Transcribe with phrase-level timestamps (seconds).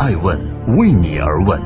[0.00, 0.40] 爱问
[0.78, 1.60] 为你而问。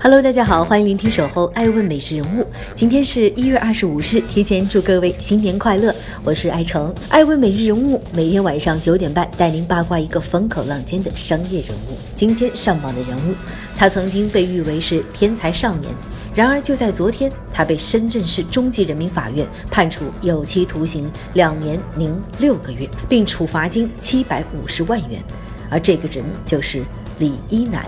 [0.00, 2.42] Hello，大家好，欢迎聆听《守候爱问美食人物》。
[2.74, 5.94] 今天是一月二十五日，提前祝各位新年快乐。
[6.24, 11.96] 我是爱成，爱问每日人物，每天晚上九点半带您八卦一个风口浪尖的商业人物。
[12.16, 13.34] 今天上榜的人物，
[13.76, 15.94] 他曾经被誉为是天才少年，
[16.34, 25.22] 然而就在昨天，他被深圳市中级人民法院判处有期徒刑两年零六个月，并处罚金七百五十万元。
[25.70, 26.84] 而这个人就是
[27.18, 27.84] 李一男。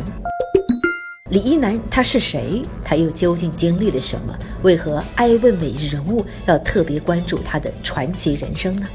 [1.30, 2.62] 李一男他是谁？
[2.84, 4.38] 他又究竟经历了什么？
[4.62, 8.86] 为何爱问每日人物要特别关注他的传奇人生呢？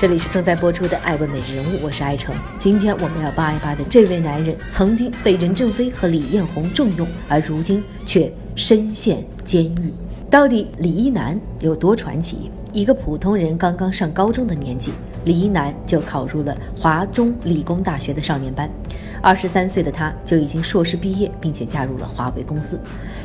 [0.00, 2.32] 这里是正在播出的《爱问每日人物》，我是爱成。
[2.56, 9.92] 今天我们要扒一扒的这位男人，曾经被任正非和李彦宏重用，而如今却身陷监狱。
[10.30, 12.48] 到底李一男有多传奇？
[12.72, 14.92] 一个普通人刚刚上高中的年纪，
[15.24, 18.70] 李一男就考入了华中理工大学的少年班。
[19.20, 22.78] 二十三岁的他就已经硕士毕业，并且加入了华为公司。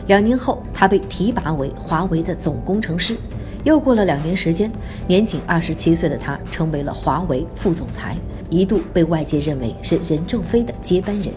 [0.07, 3.15] 两年后，他被提拔为华为的总工程师。
[3.63, 4.71] 又过了两年时间，
[5.07, 8.17] 年仅二十七岁的他成为了华为副总裁，
[8.49, 11.33] 一度被外界认为是任正非的接班人。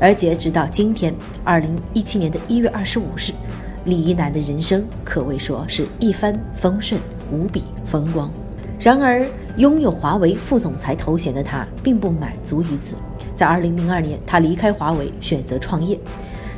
[0.00, 3.32] 而截直到今天，二零一七年的一月二十五日，
[3.84, 7.00] 李一男的人生可谓说是一帆风顺，
[7.30, 8.30] 无比风光。
[8.80, 9.24] 然而，
[9.58, 12.96] 拥有华为副总裁头衔的他，并不满足于此。
[13.36, 15.96] 在二零零二年，他离开华为，选择创业。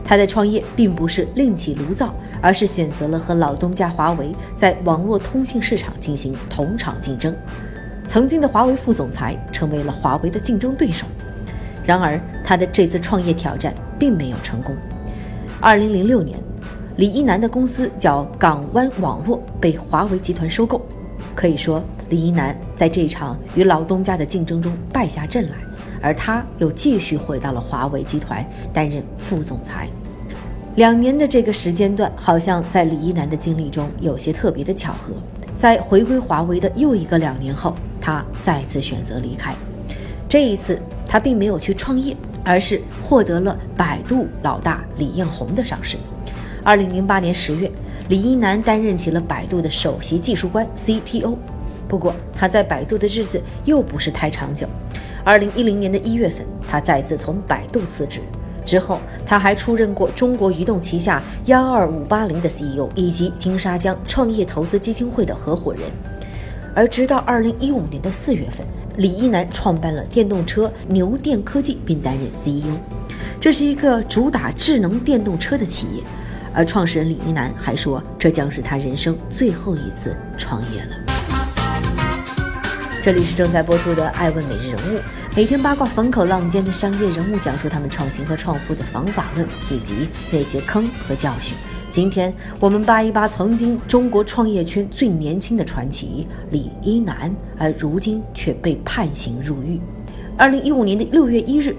[0.04, 7.34] 他的创业并不是另起炉灶，而是选择了和老东家华为在网络通信市场进行同场竞争。
[8.06, 11.06] 曾经的华为副总裁成为了华为的竞争对手。
[11.86, 14.76] 然而，他的这次创业挑战并没有成功。
[15.60, 16.38] 二零零六年，
[16.96, 20.80] 李一男的公司叫港湾网络被华为集团收购。
[21.34, 25.56] 可以说，李一男在这场与老东家的竞争中败下阵来。
[26.04, 29.88] 而他又继续回到了华为集团担任副总裁。
[30.76, 35.14] 两年的这个时间段，好像在李一男的经历中有些特别的巧合。
[35.56, 39.54] 在回归华为的又一个两年后，他再次选择离开。
[40.28, 42.14] 这一次，他并没有去创业，
[42.44, 45.96] 而是获得了百度老大李彦宏的赏识。
[46.62, 47.70] 二零零八年十月，
[48.10, 51.34] 李一男担任起了百度的首席技术官 CTO。
[51.88, 54.66] 不过，他在百度的日子又不是太长久。
[55.24, 58.20] 二零一零年的一月份，他再次从百度辞职。
[58.62, 65.82] 之后，他还出任过中国移动旗下幺二五八零的 CEO，以及金沙江创业投资基金会的合伙人。
[66.74, 72.74] 而直到二零一五年的四月份，李一男创办了电动车牛电科技，并担任 CEO。
[73.40, 76.02] 这是一个主打智能电动车的企业。
[76.52, 81.03] 而创始人李一男还说，这将是他人生最后一次创业了。
[83.04, 84.98] 这里是正在播出的《爱问每日人物》，
[85.36, 91.54] 每天八卦风口浪尖的商业人物，讲述他们创新和创富的方法论以及那些坑和教训。
[91.90, 99.78] 今天我们扒一扒曾经中国创业圈最年轻的传奇李一男，而如今却被判刑入狱。
[100.38, 101.76] 二零一五年的六月一日，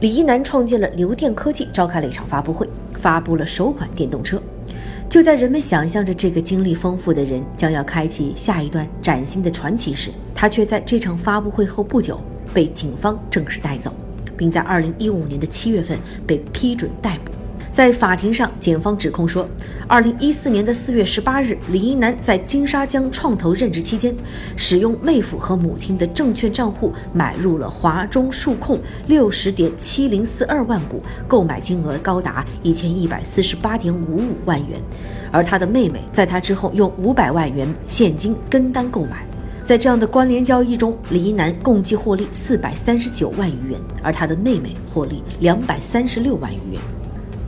[0.00, 4.40] 李一男创建了牛电科技，召开了一场发布会，发布了首款电动车。
[5.08, 12.20] 就在人们想象着这个经历丰富的人将要开启下一段崭新的传奇时，他却在这场发布会后不久
[12.52, 13.94] 被警方正式带走，
[14.36, 15.96] 并在二零一五年的七月份
[16.26, 17.32] 被批准逮捕。
[17.76, 19.46] 在法庭上，检方指控说，
[19.86, 24.16] 二零一四年的四月十八日，李一男在金沙江创投任职期间，
[24.56, 34.80] 使用妹夫和母亲的证券账户买入了华中数控六十点七零四二万股，购买金额高达一千一百四十八点五五万元，
[35.30, 39.26] 而他的妹妹在他之后用五百万元现金跟单购买。
[39.66, 46.80] 在这样的关联交易中，李一男共计获利四百三十九万余元，而他的妹妹获利两百三十六万余元。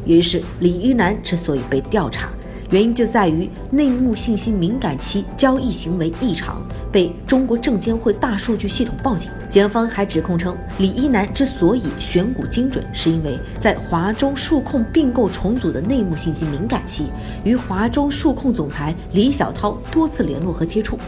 [0.08, 2.30] 于是，李一男之所以被调查，
[2.70, 9.30] 原因就在于内幕信息敏感期交易行为异常，被中国证监会大数据系统报警。
[9.50, 17.08] 检方还指控称，李一男之所以选股精准，是因为在华中数控并购重组的内幕信息敏感期，
[17.44, 20.98] 与华中数控总裁李小涛多次联络和接触。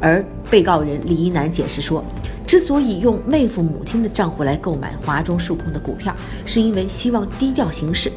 [0.00, 2.02] 而被告人李一男解释说。
[2.46, 6.12] 之所以用妹夫母亲的账户来购买华中数控的股票，
[6.44, 8.10] 是因为希望低调行事。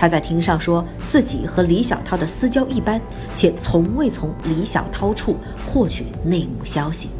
[0.00, 2.98] 他在庭上说自己和李小涛的私交一般，
[3.34, 5.36] 且从未从李小涛处
[5.66, 7.10] 获取内幕消息。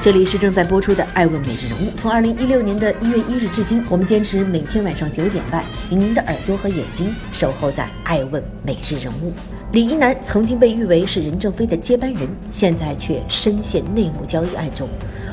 [0.00, 1.90] 这里是正在播出的《爱问每日人物》。
[2.00, 9.28] 从二零一六年的一月一日至今，我们坚持每天晚上九点半，以您的耳朵和眼睛守候在《爱问每日人物》。
[9.72, 14.88] 李一男曾经被誉为是任正非的接班人，现在却深陷内幕交易案中，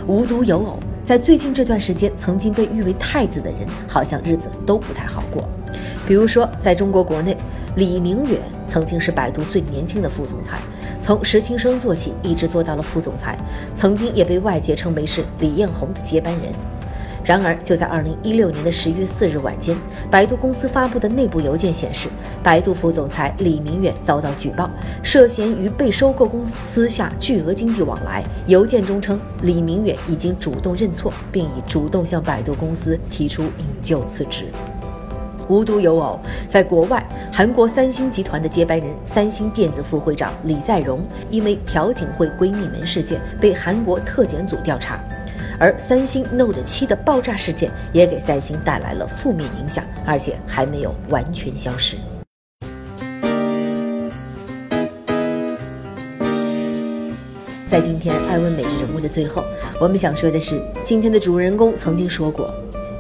[0.06, 0.78] 无独有偶，
[1.10, 5.44] 在最近这段时间，曾经被誉为太子的人，好像日子都不太好过。
[6.08, 7.36] 比如说，在中国国内，
[7.78, 10.60] 李明远曾经是百度最年轻的副总裁。
[11.02, 13.36] 从石青生做起，一直做到了副总裁，
[13.76, 16.54] 曾经也被外界称为是李彦宏的接班人。
[17.30, 19.78] 然而，就在二零一六年的十月四日晚间，
[20.10, 22.10] 百度公司发布的内部邮件显示，
[22.42, 24.68] 百度副总裁李明远遭到举报，
[25.04, 28.24] 涉嫌与被收购公司私下巨额经济往来。
[28.48, 34.46] 邮件中称，李明远已经主动认错，并已主动向百度公司提出引咎辞职。
[35.50, 41.00] 无独有偶，在国外，韩国三星集团的接班人、三星电子副会长李在镕，
[41.30, 45.00] 因为朴槿惠闺蜜门事件被韩国特检组调查，
[45.60, 51.98] 而三星 Note 7的爆炸事件也给三星带来了负面影响，而且还没有完全消失。
[57.70, 59.44] 在今天艾问每日人物的最后，
[59.80, 62.50] 我们想说的是，今天的主人公曾经说过。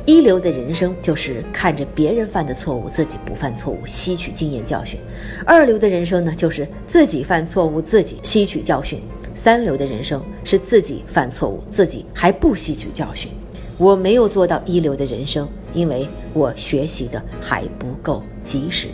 [0.06, 5.00] 一流的人生就是看着别人犯的错误，自己不犯错误，吸取经验教训；
[5.46, 9.00] 二流的人生呢，就是自己犯错误，自己吸取教训；
[9.39, 13.31] 三流的人生是自己犯错误，自己还不吸取教训。
[13.77, 18.89] 我没有做到一流的人生，因为我学习的还不够及时。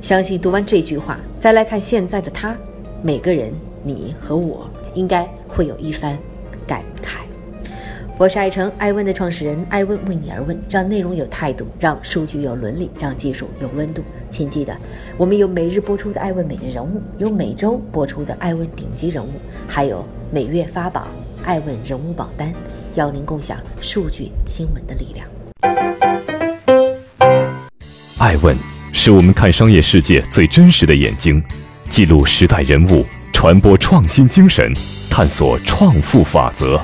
[0.00, 2.56] 相信读完这句话，再来看现在的他，
[3.02, 3.52] 每个人，
[3.84, 6.18] 你和我，应该会有一番
[6.66, 7.21] 感慨。
[8.18, 14.02] 我是爱成爱问的创始人，爱问为你而问，让内容有态度，让数据有伦理，让技术有温度。
[14.30, 14.76] 请记得，
[15.16, 19.30] 我们有每日播出的爱问每日人物，有每周播出的爱问顶级人物，
[19.66, 21.08] 还有每月发榜
[21.42, 22.52] 爱问人物榜单，
[22.94, 25.26] 邀您共享数据新闻的力量。
[28.18, 28.56] 爱问
[28.92, 31.42] 是我们看商业世界最真实的眼睛，
[31.88, 34.70] 记录时代人物，传播创新精神，
[35.10, 36.80] 探索创富法则。